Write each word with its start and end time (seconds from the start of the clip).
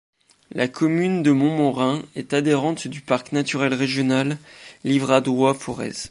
La 0.51 0.67
commune 0.67 1.21
de 1.21 1.31
Montmorin 1.31 2.01
est 2.15 2.33
adhérente 2.33 2.87
du 2.87 3.01
parc 3.01 3.33
naturel 3.33 3.71
régional 3.75 4.39
Livradois-Forez. 4.83 5.93